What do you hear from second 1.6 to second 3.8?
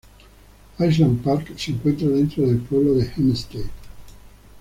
encuentra dentro del pueblo de Hempstead.